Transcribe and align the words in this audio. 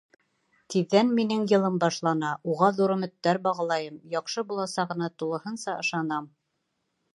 Тиҙҙән 0.75 1.11
минең 1.19 1.43
йылым 1.51 1.75
башлана, 1.83 2.31
уға 2.53 2.71
ҙур 2.79 2.95
өмөттәр 2.95 3.41
бағлайым, 3.49 4.01
яҡшы 4.17 4.47
буласағына 4.53 5.13
тулыһынса 5.23 5.79
ышанам. 5.87 6.35